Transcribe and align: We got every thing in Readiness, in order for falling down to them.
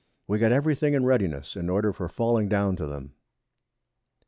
We 0.27 0.39
got 0.39 0.51
every 0.51 0.73
thing 0.73 0.95
in 0.95 1.05
Readiness, 1.05 1.55
in 1.55 1.69
order 1.69 1.93
for 1.93 2.09
falling 2.09 2.49
down 2.49 2.75
to 2.77 2.87
them. 2.87 3.13